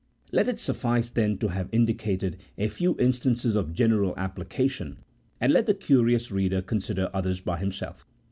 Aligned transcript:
Let 0.31 0.47
it 0.47 0.59
suffice, 0.59 1.11
then, 1.11 1.37
to 1.37 1.49
have 1.49 1.69
indicated 1.71 2.37
a 2.57 2.69
few 2.69 2.95
instances 2.97 3.53
of 3.53 3.71
general 3.71 4.15
application, 4.17 4.97
and 5.39 5.53
let 5.53 5.67
the 5.67 5.75
curious 5.75 6.31
reader 6.31 6.63
consider 6.63 7.11
others 7.13 7.39
by 7.39 7.59
himself. 7.59 8.07